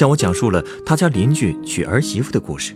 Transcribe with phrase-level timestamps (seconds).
[0.00, 2.74] 向我讲述了他家邻居娶儿媳妇的故事。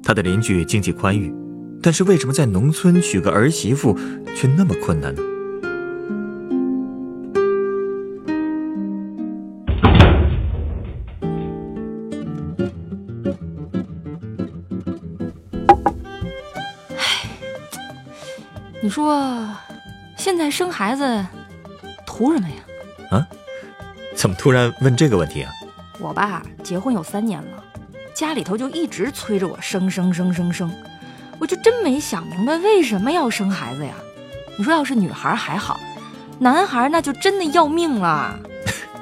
[0.00, 1.34] 他的邻居经济宽裕，
[1.82, 3.98] 但是为什么在农村娶个儿媳妇
[4.36, 5.22] 却那么困难呢？
[18.80, 19.48] 你说，
[20.16, 21.26] 现在生孩子
[22.06, 22.54] 图什么呀？
[23.10, 23.26] 啊？
[24.14, 25.50] 怎么突然问这个问题啊？
[26.00, 27.64] 我吧，结婚有三年了，
[28.14, 30.70] 家里头就一直催着我生生生生生，
[31.38, 33.92] 我就真没想明白为什么要生孩子呀？
[34.58, 35.78] 你说要是女孩还好，
[36.38, 38.38] 男孩那就真的要命了。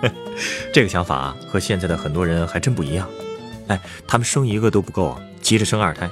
[0.72, 3.08] 这个想法和现在的很多人还真不一样。
[3.68, 6.10] 哎，他们生一个都不够啊，急着生二胎，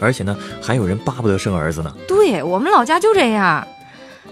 [0.00, 1.94] 而且呢，还有人巴不得生儿子呢。
[2.06, 3.66] 对我们老家就这样。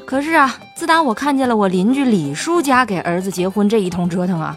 [0.05, 4.57] 可是啊，自打我看见了我邻居李叔家给儿子结婚这一通折腾啊，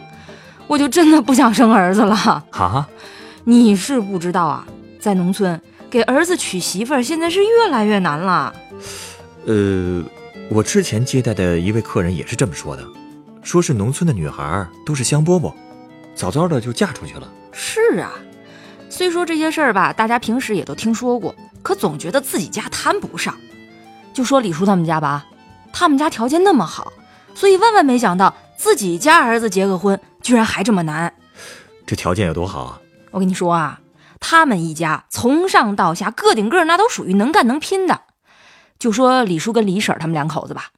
[0.68, 2.16] 我就真的不想生儿子了。
[2.52, 2.88] 哈，
[3.44, 4.66] 你是不知道啊，
[5.00, 8.54] 在农村给儿子娶媳妇儿现在是越来越难了。
[9.46, 10.04] 呃，
[10.50, 12.84] 我之前接待的一位客人也是这么说的，
[13.42, 15.54] 说是农村的女孩都是香饽饽，
[16.16, 17.28] 早早的就嫁出去了。
[17.52, 18.12] 是啊，
[18.90, 23.36] 虽说这些事儿吧，大家平时也都听说过，可总觉得自己家摊不上。
[24.14, 25.26] 就说李叔他们家吧，
[25.74, 26.94] 他们家条件那么好，
[27.36, 31.14] 所以万万没想到自己家儿子结个婚居然还这么难。
[31.86, 32.82] 这条件有多好啊？
[33.12, 33.82] 我跟你说啊，
[34.20, 38.02] 他们一家从上到下个顶个那都属于能干能拼的。
[38.80, 40.72] 就说李叔跟李婶他们两口子吧，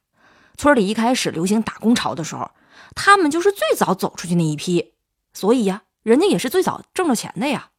[0.58, 2.50] 村里一开始流行打工潮的时候，
[2.94, 4.92] 他们就是最早走出去那一批，
[5.32, 5.82] 所以呀。
[6.02, 7.70] 人家也是最早挣了钱的呀，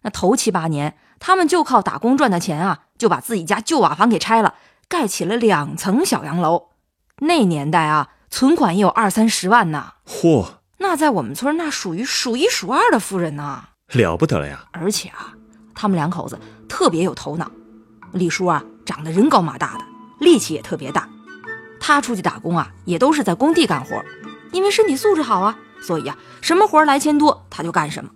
[0.00, 4.54] 那头七八年，他们就靠打工赚的钱啊，就把自己家旧瓦房给拆了，
[4.88, 6.70] 盖起了两层小洋楼。
[7.18, 9.92] 那年代啊，存款也有二三十万呢。
[10.08, 10.46] 嚯，
[10.88, 13.60] 那在我们村那属于数一数二的富人呢，
[13.94, 14.64] 了不得了呀！
[14.70, 15.34] 而且啊，
[15.74, 16.38] 他们两口子
[16.68, 17.50] 特别有头脑。
[18.12, 19.84] 李叔啊，长得人高马大的，
[20.20, 21.08] 力气也特别大。
[21.80, 24.00] 他出去打工啊，也都是在工地干活，
[24.52, 25.58] 因为身体素质好啊。
[25.82, 28.10] 所以啊，什么活来钱多，他就干什么。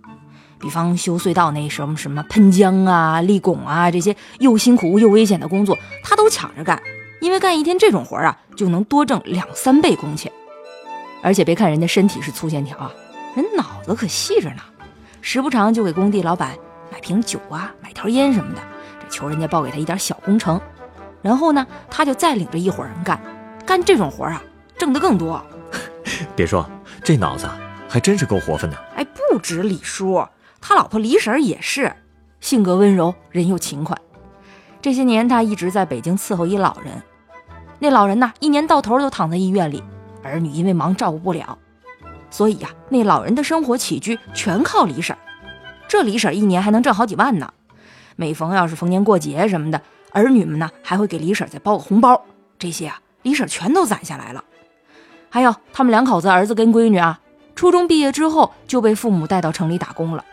[0.57, 6.81] 比方修隧道那什么什么喷浆啊、立拱啊这些又辛苦又危险的工作，他都抢着干。
[7.19, 10.31] 因为干一天这种活啊，就能多挣两三倍工钱。
[11.21, 12.91] 而且别看人家身体是粗线条啊，
[13.35, 14.61] 人脑子可细着呢。
[15.21, 16.55] 时不常就给工地老板
[16.91, 18.61] 买瓶酒啊、买条烟什么的，
[18.99, 20.59] 这求人家报给他一点小工程。
[21.21, 23.21] 然后呢，他就再领着一伙人干，
[23.65, 24.41] 干这种活啊，
[24.77, 25.41] 挣得更多。
[26.35, 26.69] 别说。
[27.03, 27.49] 这脑子
[27.89, 28.77] 还真是够活泛的。
[28.95, 30.23] 哎，不止李叔，
[30.61, 31.91] 他老婆李婶也是，
[32.39, 33.97] 性格温柔，人又勤快。
[34.83, 37.01] 这些年他一直在北京伺候一老人，
[37.79, 39.83] 那老人呢，一年到头都躺在医院里，
[40.23, 41.57] 儿女因为忙照顾不了，
[42.29, 45.15] 所以呀，那老人的生活起居全靠李婶。
[45.87, 47.53] 这李婶一年还能挣好几万呢。
[48.15, 52.23] 每逢要是逢年过节什么的，儿女们呢还会给李婶再包个红包，
[52.59, 54.43] 这些啊，李婶全都攒下来了。
[55.29, 57.19] 还有他们两口子儿子跟闺女啊，
[57.55, 60.23] 初中毕业之后就被父母带到城里打工了。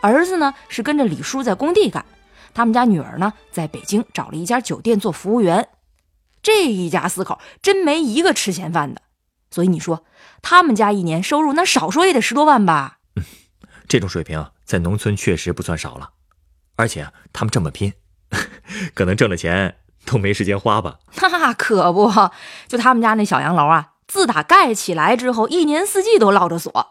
[0.00, 2.04] 儿子呢是跟着李叔在工地干，
[2.52, 5.68] 他们家女儿呢在北京找了一家酒店做服务员。
[6.42, 9.00] 这一家四口真没一个吃闲饭的，
[9.52, 10.04] 所以你说
[10.42, 12.98] 他们家一年收入那少说也得十多万吧？
[13.14, 13.22] 嗯，
[13.86, 16.10] 这种水平在农村确实不算少了，
[16.74, 17.92] 而且他们这么拼，
[18.94, 20.98] 可能挣了钱都没时间花吧？
[21.20, 22.10] 那可不，
[22.66, 23.90] 就他们家那小洋楼啊。
[24.08, 26.86] 自打盖起来之后，一年四季都落着锁，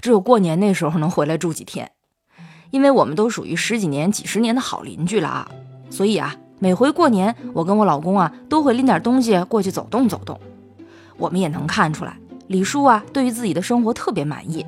[0.00, 1.92] 只有过年那时候能回来住几天。
[2.70, 5.48] 因为我们都属于十几年、几十年的好邻居了啊，
[5.88, 10.38] 所以啊，每回过年，我跟我老公啊都会拎点东西过去走动走动。
[11.16, 12.16] 我们也能看出来，
[12.48, 14.64] 李叔啊对于自己的生活特别满意，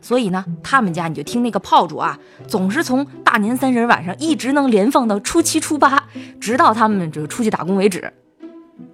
[0.00, 6.04] 所以呢，他们家你就听那个炮竹啊，总是从大年三十晚上一直能连放到初七、初八，
[6.40, 8.12] 直到他们这个出去打工为止。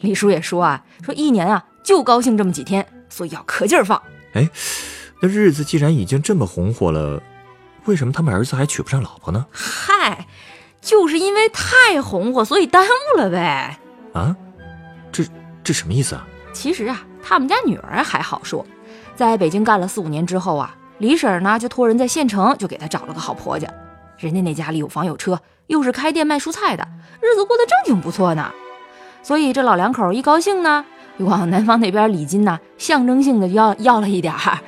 [0.00, 1.64] 李叔也说啊，说一年啊。
[1.84, 4.00] 就高兴这么几天，所以要可劲儿放。
[4.32, 4.48] 哎，
[5.20, 7.22] 那日子既然已经这么红火了，
[7.84, 9.44] 为什么他们儿子还娶不上老婆呢？
[9.52, 10.26] 嗨，
[10.80, 13.78] 就是因为太红火，所以耽误了呗。
[14.14, 14.34] 啊，
[15.12, 15.24] 这
[15.62, 16.26] 这什么意思啊？
[16.54, 18.64] 其实啊，他们家女儿还好说，
[19.14, 23.68] 在北京干了四五年之后啊，李婶呢就托人在县城就给她找了个好婆家。
[24.16, 26.86] 人家那家里有房有车，又是开店卖蔬菜的，
[27.20, 28.50] 日子过得正经不错呢。
[29.22, 30.84] 所以这老两口一高兴呢，
[31.18, 34.58] 往男方那边礼金呢，象征性的要要了一点儿。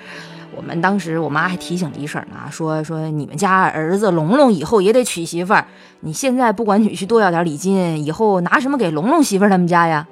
[0.55, 5.67] 我们当时我妈还提醒李婶呢，说说你们家儿子龙龙以后也得娶媳妇儿，
[6.01, 10.07] 你现在不管女婿多要点礼金，以后拿什么给龙龙媳妇儿他们家呀？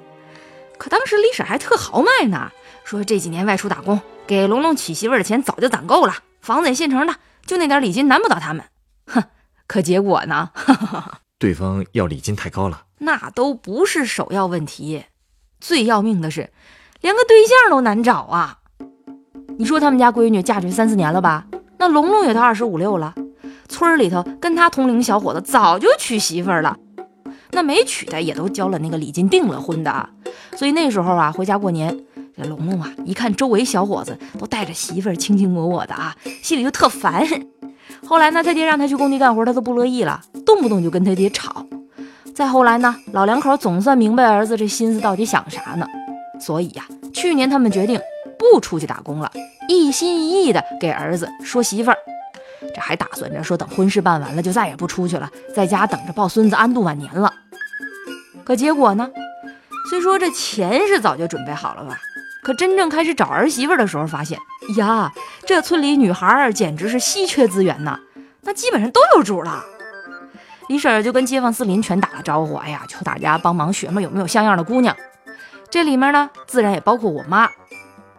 [0.77, 2.51] 可当时李婶还特豪迈呢，
[2.83, 8.65] 说这几年外出打工，给龙龙娶媳妇儿的钱早就攒够了，房子也现成的，就那点礼金难不倒他们。
[9.07, 9.23] 哼，
[9.67, 10.51] 可结果呢？
[11.39, 15.05] 对方要礼金太高了，那都不是首要问题，
[15.59, 16.51] 最要命的是，
[17.01, 18.59] 连个对象都难找啊。
[19.57, 21.45] 你说他们家闺女嫁出去三四年了吧？
[21.77, 23.13] 那龙龙也都二十五六了，
[23.67, 26.77] 村里头跟他同龄小伙子早就娶媳妇儿了，
[27.51, 30.09] 那没娶的也都交了那个礼金订了婚的。
[30.55, 31.97] 所以那时候啊，回家过年，
[32.35, 37.27] 这龙龙啊一看周围小伙子都带着媳妇卿卿我我的啊，心里就特烦。
[38.05, 41.65] 后来呢，他爹让他去工地干活，他都不乐意了，动不动就跟他爹吵。
[42.33, 45.87] 再后来呢，老两口总算明白儿子这心思到底想啥呢，
[46.39, 47.99] 所以呀，去年他们决定。
[48.37, 49.31] 不出去打工了，
[49.69, 51.97] 一心一意的给儿子说媳妇儿，
[52.75, 57.33] 这还打算着说等婚事办完了就再也不出去了，在家等着抱孙子安度晚年了。
[58.43, 59.09] 可结果呢？
[59.89, 61.97] 虽说这钱是早就准备好了吧，
[62.43, 64.37] 可真正开始找儿媳妇的时候，发现
[64.75, 65.09] 呀，
[65.45, 67.97] 这村里女孩简直是稀缺资源呐，
[68.41, 69.63] 那基本上都有主了。
[70.67, 74.93] 李婶就跟街坊四邻全打了招呼，哎呀，求大家帮忙学摸有没有像样的姑娘。
[75.69, 77.49] 这里面呢，自然也包括我妈。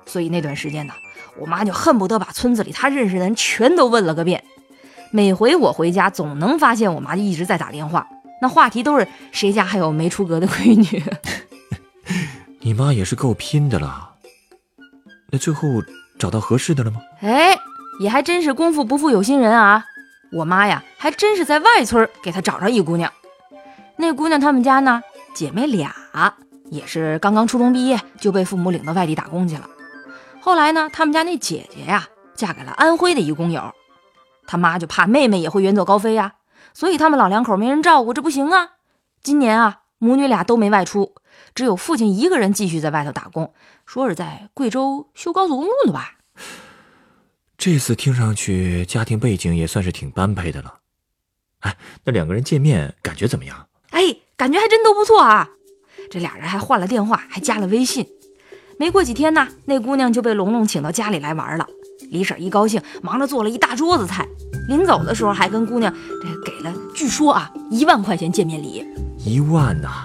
[0.07, 0.95] 所以那段时间呢，
[1.39, 4.43] 我妈就恨不得把村子里她认识的人全都问了个遍。
[5.11, 8.07] 每回我回家，总能发现我妈就一直在打电话，
[8.43, 11.03] 那话题都是谁家还有没出阁的闺女。
[12.61, 14.11] 你妈也是够拼的了。
[15.31, 15.69] 那最后
[16.19, 17.01] 找到合适的了吗？
[17.23, 17.57] 哎，
[18.01, 19.85] 也还真是功夫不负有心人啊！
[20.33, 23.13] 我妈呀，还真是在外村给她找着一姑娘。
[23.97, 25.01] 那姑娘他们家呢，
[25.35, 25.95] 姐妹俩，
[26.71, 29.69] 也是刚刚初中毕业就被父母领到外地打工去了。
[30.47, 33.75] 后来呢，他们家那姐姐呀，嫁给了安徽的一工友，
[34.47, 36.35] 他妈就怕妹妹也会远走高飞呀，
[36.73, 38.75] 所以他们老两口没人照顾，这不行啊。
[39.25, 41.17] 今年啊，母女俩都没外出，
[41.53, 43.53] 只有父亲一个人继续在外头打工，
[43.87, 46.13] 说是在贵州修高速公路呢吧。
[47.59, 50.75] 这次听上去家庭背景也算是挺般配的了。
[51.63, 53.67] 哎，那两个人见面感觉怎么样？
[53.91, 55.49] 哎，感觉还真都不错啊。
[56.09, 58.07] 这俩人还换了电话，还加了微信。
[58.79, 61.67] 没过几天呢，那姑娘就被龙龙请到家里来玩了。
[62.11, 64.27] 李婶一高兴，忙着做了一大桌子菜。
[64.69, 65.93] 临走的时候，还跟姑娘
[66.23, 68.87] 这给了，据说啊，一万块钱见面礼。
[69.25, 70.05] 一万呐，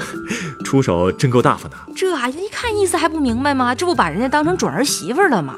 [0.64, 1.76] 出手真够大方的。
[1.96, 3.74] 这啊，一看意思还不明白吗？
[3.74, 5.56] 这不把人家当成准儿媳妇了吗？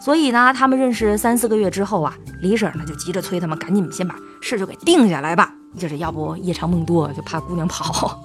[0.00, 8.18] 所以呢，他们认识三四个月之后啊，李婶呢就急着催他们赶紧先把事就给定下来吧，就是要不夜长梦多，就怕姑娘跑。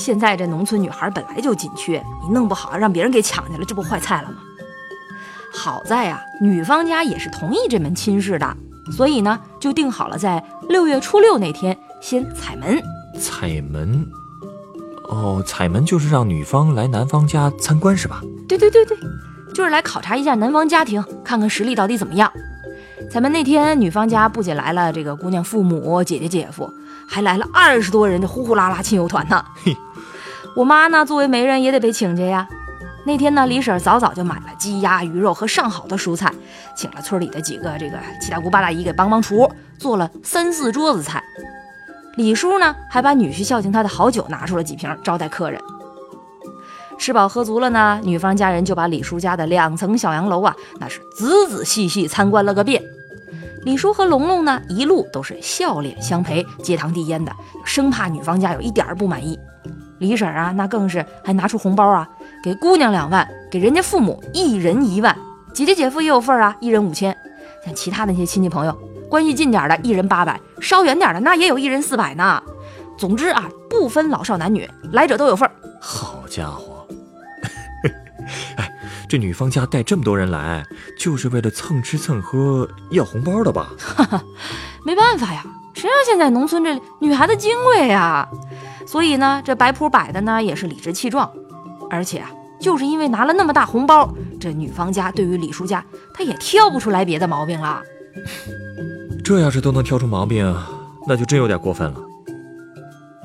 [0.00, 4.36] 现在这农村女孩本来就紧缺，你弄不好让别人给抢去了，这不坏菜了吗？
[5.52, 8.56] 好在呀，女方家也是同意这门亲事的，
[8.96, 12.82] 所以呢，就定好了在六月初六那天先采门。
[13.20, 14.08] 采门？
[15.10, 18.22] 哦，采门就是让女方来男方家参观是吧？
[18.48, 18.96] 对对对对，
[19.52, 22.32] 就是来考察一下男方家庭，看看实力到底怎么样。
[23.10, 26.72] 采门那天，女方家不仅来了这个姑娘父母、姐姐、姐夫，
[27.08, 29.44] 还来了二十多人的呼呼啦啦亲友团呢。
[29.62, 29.76] 嘿。
[30.56, 32.48] 我妈呢，作为媒人也得被请去呀。
[33.04, 36.30] 那天呢，李婶早早就买了鸡鸭鱼肉和上好的蔬菜，
[36.76, 41.22] 请了村里的几个这个七大姑八大姨给帮帮厨，做了三四桌子菜。
[42.16, 45.60] 李叔呢，还把女婿孝敬他的好酒拿出了几瓶招待客人。
[46.98, 52.82] 吃饱喝足了呢，女方家人就把李叔家的两层小洋楼啊，那是仔仔细细参观了个遍。
[53.62, 57.32] 李叔和龙龙呢，一路都是笑脸相陪，接堂递烟的，
[57.64, 59.38] 生怕女方家有一点不满意。
[60.00, 62.08] 李婶啊，那更是还拿出红包啊，
[62.42, 65.16] 给姑娘两万，给人家父母一人一万，
[65.54, 67.16] 姐姐姐夫也有份啊，一人五千。
[67.64, 68.76] 像其他那些亲戚朋友，
[69.08, 72.42] 关系近点的，一人八百；稍远点的，那也有一人四百呢。
[72.96, 75.48] 总之啊，不分老少男女，来者都有份。
[75.80, 76.86] 好家伙！
[78.56, 78.72] 哎，
[79.08, 80.64] 这女方家带这么多人来，
[80.98, 83.70] 就是为了蹭吃蹭喝要红包的吧？
[83.78, 84.22] 哈哈，
[84.86, 88.28] 没办法呀，谁让现在农村这女孩子金贵呀？
[88.86, 91.30] 所以呢，这摆谱摆的呢也是理直气壮，
[91.88, 97.82] 而且啊，就是因为拿了那么大红包，这女方家对于李叔家，他也挑不出来别的毛病了。
[99.24, 100.54] 这要是都能挑出毛病，
[101.06, 102.00] 那就真有点过分了。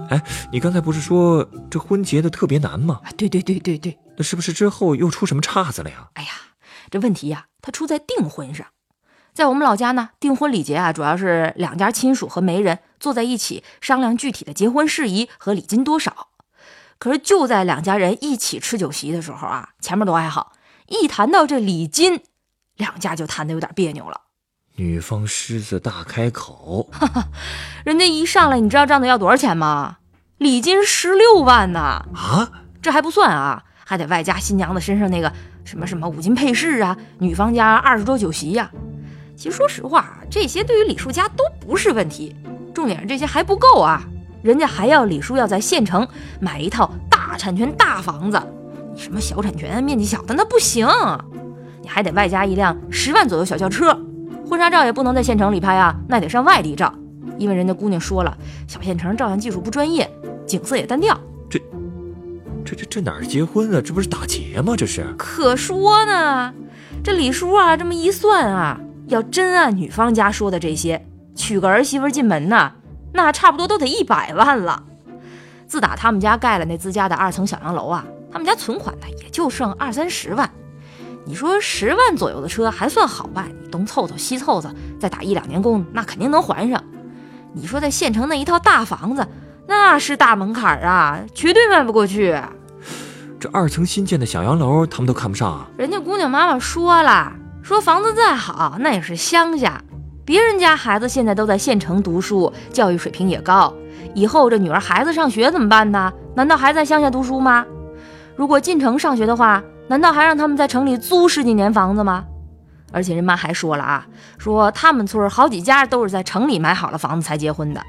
[0.09, 0.21] 哎，
[0.51, 3.01] 你刚才不是说这婚结的特别难吗？
[3.17, 6.07] 对对对对对，那是不是之后又出什么岔子了呀？
[6.13, 6.29] 哎呀，
[6.91, 8.67] 这问题呀，它出在订婚上。
[9.35, 16.29] 在我们老家呢，订婚礼节啊，主要是两家亲属和媒人坐在一起商量具体的结婚事宜和礼金多少。
[16.97, 20.53] 可是就在两家人一起吃酒席的时候啊，前面都还好，
[20.87, 22.21] 一谈到这礼金，
[22.77, 24.21] 两家就谈的有点别扭了。
[24.77, 27.27] 女方狮子大开口，哈哈，
[27.83, 29.97] 人家一上来，你知道账子要多少钱吗？
[30.37, 31.79] 礼金十六万呢！
[32.15, 32.49] 啊，
[32.81, 35.29] 这还不算啊，还得外加新娘子身上那个
[35.65, 38.71] 什么什么五金配饰啊，女方家二十桌酒席呀。
[39.35, 42.35] 其实说实话，这些对于李叔家都不是问题，
[42.73, 44.01] 重点是这些还不够啊，
[44.41, 46.07] 人家还要李叔要在县城
[46.39, 48.41] 买一套大产权大房子，
[48.93, 50.87] 你什么小产权面积小的那不行，
[51.81, 53.97] 你还得外加一辆十万左右小轿车。
[54.47, 56.93] 婚纱照也不能在县城里拍啊，那得上外地照，
[57.37, 58.37] 因为人家姑娘说了，
[58.67, 60.09] 小县城照相技术不专业，
[60.45, 61.19] 景色也单调。
[61.49, 61.59] 这、
[62.63, 63.81] 这、这、这哪儿结婚啊？
[63.83, 64.75] 这不是打劫吗？
[64.77, 65.13] 这是。
[65.17, 66.53] 可说呢，
[67.03, 72.71] 这李叔啊，这么一算啊，要真按女方家说的这些，娶个儿媳妇进门呢，
[73.13, 74.83] 那差不多都得一百万了。
[75.67, 80.49] 自打他们家盖了那自家的二层小洋楼啊，他们家存款呢也就剩二三十万。
[81.25, 84.69] 你说十万左右的车还算好办，你东凑凑西凑凑，
[84.99, 86.83] 再打一两年工，那肯定能还上。
[87.53, 89.27] 你说在县城那一套大房子，
[89.67, 92.39] 那是大门槛啊，绝对迈不过去。
[93.39, 95.67] 这二层新建的小洋楼，他们都看不上啊。
[95.77, 97.33] 人家姑娘妈妈说了，
[97.65, 99.83] 说房子再好，那也是乡下，
[100.23, 103.73] 别人家孩子现在都在县城读书，教育水平也高，
[104.13, 106.13] 以后这女儿孩子上学怎么办呢？
[106.35, 107.65] 难道还在乡下读书吗？
[108.35, 109.63] 如果进城上学的话。
[109.87, 112.25] 难道还让他们在城里租十几年房子吗？
[112.91, 114.07] 而且人妈还说了啊，
[114.39, 117.79] 说他们村好几家都是在城里买好了房子才结婚的。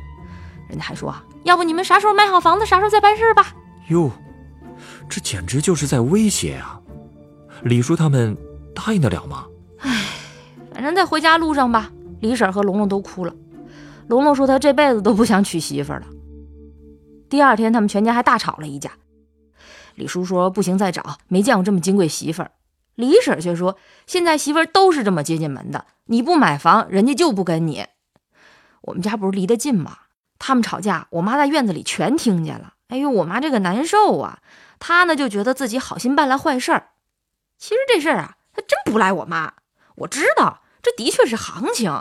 [0.69, 1.15] 人家还说，
[1.45, 3.47] 要不你们啥时候买好房子，啥时候再办事吧。
[3.89, 4.11] 哟，
[5.09, 6.79] 这简直就是在威胁啊！
[7.63, 8.37] 李叔他们
[8.75, 9.47] 答应得了吗？
[10.77, 11.91] 反正在回家路上吧，
[12.21, 13.35] 李婶和龙龙都哭了。
[14.09, 16.03] 龙龙说他这辈子都不想娶媳妇了。
[17.31, 18.91] 第二天，他们全家还大吵了一架。
[19.95, 22.51] 李叔说：“不行，再找，没见过这么金贵媳妇儿。”
[22.95, 27.87] 李婶却说：“现在媳妇儿都是这么接近门的，你不买房，人家就不跟你。”
[28.85, 29.97] 我们家不是离得近吗？
[30.39, 32.75] 他们吵架，我妈在院子里全听见了。
[32.89, 34.41] 哎呦，我妈这个难受啊！
[34.79, 36.91] 她呢就觉得自己好心办了坏事儿。
[37.57, 39.55] 其实这事儿啊，她真不赖我妈。
[39.97, 42.01] 我知道，这的确是行情。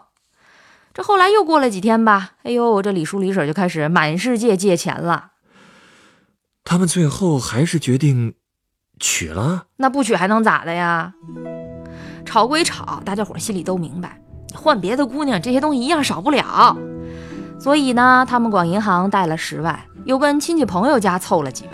[0.94, 5.32] 这后来又过了几天吧，哎呦，这李叔李婶就开始满世界借钱了。
[6.63, 8.36] 他们最后还是决定
[9.00, 11.15] 娶了，那不娶还能咋的呀？
[12.25, 14.22] 吵归吵，大家伙心里都明白，
[14.54, 16.77] 换别的姑娘，这些东西一样少不了。
[17.60, 21.65] 所以呢，他们管银行贷了十万，又跟亲戚朋友家凑了几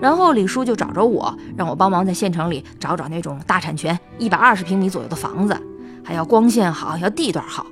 [0.00, 5.56] 然后李叔就找着我，让我帮忙在县城里找找那种大产权、一百二十平米左右的房子，
[6.04, 7.66] 还要光线好，要地段好。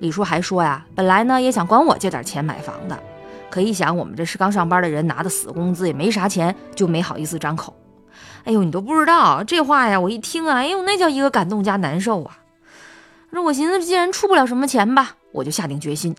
[0.00, 2.96] 李叔还说呀，本来呢也想管我借点钱买房的。
[3.50, 7.74] 可一想，我们这是刚上班的人，拿的死工资，也没啥钱，就没好意思张口。
[8.44, 9.98] 哎呦，你都不知道这话呀！
[9.98, 12.38] 我一听啊，哎呦，那叫一个感动加难受啊！
[13.30, 16.14] 那我寻思，既然出不了什么钱吧，我就下定决心，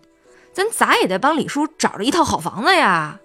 [0.52, 3.18] 咱咋也得帮李叔找着一套好房子呀。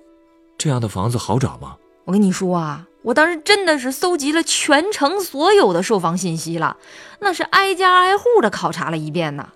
[0.57, 1.75] 这样的房子好找吗？
[2.05, 6.77] 我跟你说啊，我当时真的是搜集了全城所有的售房信息了，
[7.19, 9.49] 那是挨家挨户的考察了一遍呢。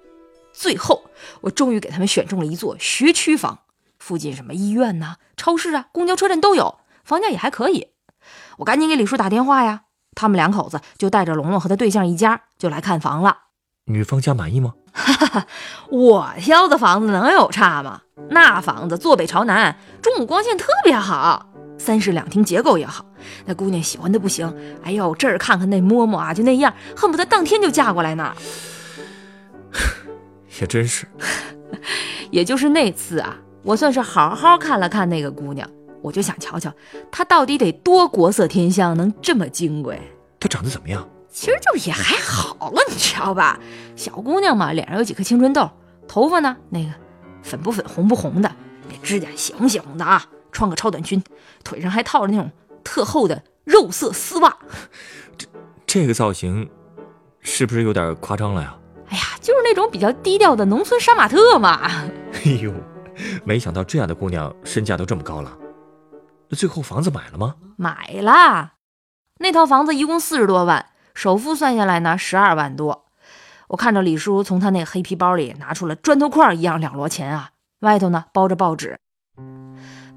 [0.53, 1.06] 最后，
[1.41, 3.60] 我终于给他们选中了一座学区房。
[3.98, 7.88] 附近什么医院呐、超市啊、公交车站都有，房价也还可以。
[8.58, 9.82] 我赶紧给李叔打电话呀，
[10.15, 13.38] 他们两口子就带着龙龙和他对象一家就来看房了。
[13.86, 14.75] 女方家满意吗？
[14.94, 15.48] 哈哈，
[15.89, 18.01] 我挑的房子能有差吗？
[18.29, 21.49] 那房子坐北朝南，中午光线特别好，
[21.79, 23.03] 三室两厅结构也好，
[23.45, 24.53] 那姑娘喜欢的不行。
[24.83, 28.36] 哎呦，这儿看看那摸摸啊，就那样，恨不得当天就嫁过来呢。
[30.62, 31.07] 也真是，
[32.29, 33.38] 也就是那次啊。
[33.63, 35.67] 我算是好好看了看那个姑娘，
[36.01, 36.71] 我就想瞧瞧
[37.09, 40.00] 她到底得多国色天香，能这么金贵。
[40.39, 41.07] 她长得怎么样？
[41.31, 43.59] 其实就也还好了，你知道吧？
[43.95, 45.69] 小姑娘嘛，脸上有几颗青春痘，
[46.07, 46.89] 头发呢，那个
[47.43, 48.51] 粉不粉红不红的，
[48.89, 51.24] 那指甲血红血红的啊，穿个超短裙，
[51.63, 52.51] 腿上还套着那种
[52.84, 54.58] 特厚的肉色丝袜。
[55.38, 55.48] 这
[55.86, 56.70] 这个造型
[57.39, 58.75] 是不是有点夸张了呀？
[59.10, 61.82] 哎呀，就是那种比较低调的农村杀马特嘛。
[62.46, 62.74] 哎呦。
[63.44, 65.58] 没想到这样的姑娘身价都这么高了，
[66.48, 67.56] 那最后房子买了吗？
[67.75, 68.75] 买了，
[69.39, 73.08] 那套房子一共四十多万，首付算下来呢十二万多。
[73.68, 77.50] 我看着李叔从他那黑皮包里拿出了砖头块一样两摞钱啊，
[77.82, 78.98] 外头呢包着报纸。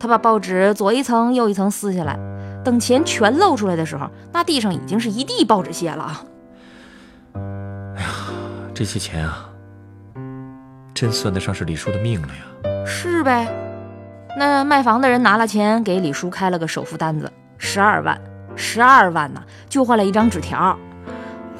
[0.02, 2.18] 他把报纸左一层右一层撕下来，
[2.64, 6.24] 等钱全露出来的时候，那地上已经是一地报纸屑了。
[7.34, 8.08] 哎呀，
[8.74, 9.48] 这这些钱啊，
[10.92, 12.84] 真算得上是李叔的命了呀。
[12.84, 13.46] 是呗。
[14.36, 18.20] 那卖房的人拿了钱给李叔开了个首付单子，十二万，
[18.56, 20.76] 十二万呢，就换了一张纸条。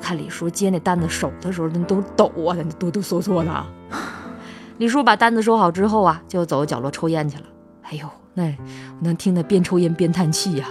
[0.01, 3.65] 看李叔接那单子手的时候，那都抖啊，那哆哆嗦嗦的。
[4.79, 7.45] 李叔把单子收好之后啊，就走角落抽烟去了。
[7.93, 8.53] 哎呦，那我
[9.01, 10.67] 能听他边抽烟边叹气呀。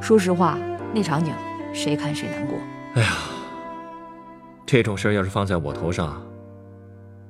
[0.00, 0.58] 说实话，
[0.92, 1.32] 那场景
[1.72, 2.58] 谁看谁难过。
[2.96, 3.12] 哎呀，
[4.66, 6.20] 这种事儿要是放在我头上，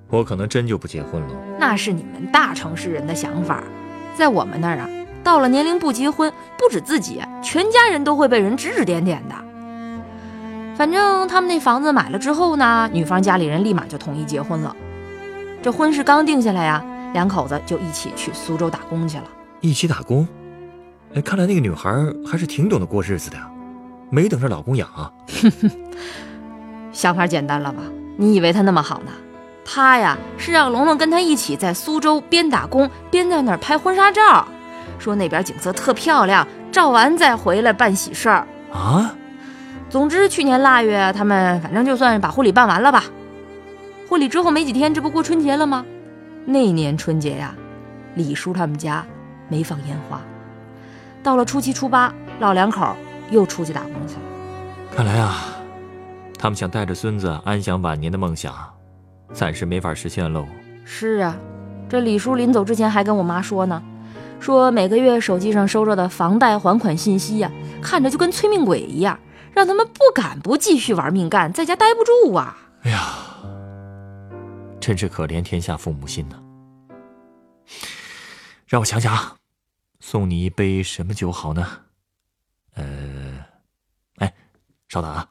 [0.08, 1.28] 我可能真就不结婚了。
[1.58, 3.62] 那是你们大城市人的想法。
[4.16, 4.88] 在我们那儿啊，
[5.22, 9.34] 到了年龄不结婚，不止自己，全家人都会被人指指点点的。
[10.74, 14.74] 反正他们那房子买了之后呢，女方家里人立马就同意结婚了。
[15.62, 16.82] 这婚事刚定下来呀，
[17.14, 19.24] 两口子就一起去苏州打工去了。
[19.60, 20.28] 一起打工？
[21.14, 21.90] 哎，看来那个女孩
[22.26, 23.48] 还是挺懂得过日子的呀，
[24.10, 25.10] 没等着老公养啊。
[26.92, 27.82] 想法简单了吧？
[28.16, 29.12] 你以为她那么好呢？
[29.64, 34.46] 她呀，是让龙龙跟她一起在苏州边打工边在那儿拍婚纱照，
[34.98, 39.14] 说那边景色特漂亮，照完再回来办喜事儿啊。
[39.88, 43.04] 总之，去年腊月他们反正就算把婚礼办完了吧。
[44.08, 45.86] 婚礼之后没几天，这不过春节了吗？
[46.44, 47.54] 那年春节呀，
[48.14, 49.04] 李叔他们家
[49.48, 50.20] 没放烟花。
[51.22, 52.94] 到了初七初八，老两口
[53.30, 54.20] 又出去打工去了。
[54.94, 55.46] 看来啊，
[56.38, 58.54] 他们想带着孙子安享晚年的梦想。
[59.32, 60.46] 暂时没法实现喽。
[60.84, 61.34] 是啊，
[61.88, 63.82] 这李叔临走之前还跟我妈说呢，
[64.38, 67.50] 说每个月手机上收着的房贷还款信息呀，
[67.82, 69.18] 看着就跟催命鬼一样，
[69.52, 72.56] 让他们不敢不继续玩命干，在家待不住啊。
[72.82, 73.00] 哎呀，
[74.84, 76.38] 真是可怜天下父母心呢。
[78.66, 79.34] 让我想想，啊
[79.98, 81.66] 送你一杯什么酒好呢？
[82.74, 83.42] 呃，
[84.16, 84.34] 哎，
[84.88, 85.26] 稍等啊。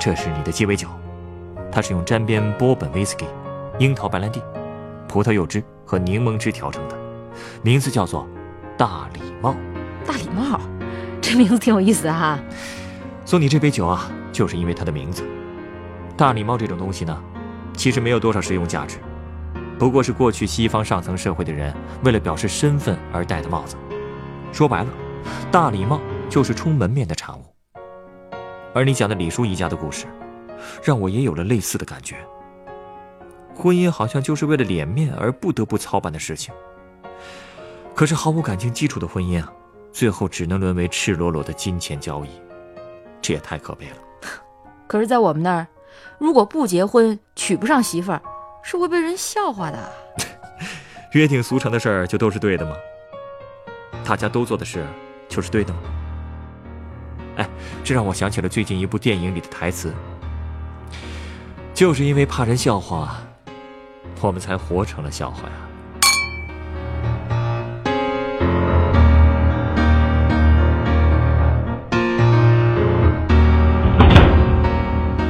[0.00, 0.88] 这是你的鸡尾酒，
[1.70, 3.26] 它是用沾边波本威士忌、
[3.78, 4.42] 樱桃白兰地、
[5.06, 6.96] 葡萄柚汁和柠檬汁调成的，
[7.62, 8.26] 名字叫做
[8.78, 9.54] “大礼帽”。
[10.06, 10.58] 大礼帽，
[11.20, 12.38] 这名字挺有意思哈。
[13.26, 15.22] 送你这杯酒啊，就是因为它的名字。
[16.16, 17.22] 大礼帽这种东西呢，
[17.74, 18.96] 其实没有多少实用价值，
[19.78, 23.76] 不过是过去西方上层社会的人为了表示身份而戴的帽子。
[24.50, 24.88] 说白了，
[25.52, 27.49] 大礼帽就是充门面的产物。
[28.74, 30.06] 而你讲的李叔一家的故事，
[30.82, 32.16] 让我也有了类似的感觉。
[33.54, 36.54] 婚姻好像就是为了脸面而不得不操办的事情。
[37.94, 39.52] 可是毫无感情基础的婚姻啊，
[39.92, 42.28] 最后只能沦为赤裸裸的金钱交易，
[43.20, 43.96] 这也太可悲了。
[44.86, 45.66] 可是，在我们那儿，
[46.18, 48.22] 如果不结婚娶不上媳妇儿，
[48.62, 49.92] 是会被人笑话的。
[51.12, 52.74] 约定俗成的事儿就都是对的吗？
[54.04, 54.86] 大家都做的事
[55.28, 55.80] 就是对的吗？
[57.40, 57.48] 哎，
[57.82, 59.94] 这让我想起了最近一部电影里的台词。
[61.72, 63.16] 就是因为怕人笑话，
[64.20, 65.54] 我们才活成了笑话呀。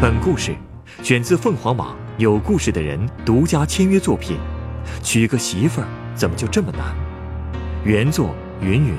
[0.01, 0.57] 本故事
[1.05, 4.37] 选自凤凰网有故事的人独家签约作品，
[5.05, 6.81] 《娶个媳妇儿怎么就这么难》。
[7.85, 8.97] 原作云云，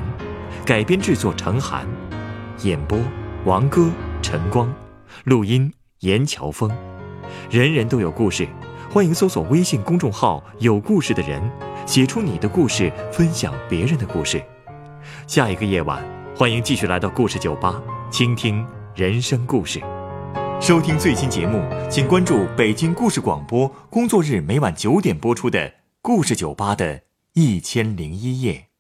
[0.65, 1.85] 改编制作程涵。
[2.63, 2.99] 演播：
[3.45, 3.89] 王哥、
[4.21, 4.71] 陈光，
[5.23, 5.71] 录音：
[6.01, 6.71] 严乔峰。
[7.49, 8.47] 人人都有故事，
[8.89, 11.41] 欢迎搜索微信公众号“有故事的人”，
[11.87, 14.41] 写出你的故事，分享别人的故事。
[15.25, 16.03] 下一个夜晚，
[16.35, 19.81] 欢迎继续来到故事酒吧，倾听人生故事。
[20.59, 25.59] 收听最新节目，请关注北京故事广播，工作日每晚九点播出的
[26.03, 27.01] 《故事酒吧》的
[27.33, 28.70] 一千零一夜。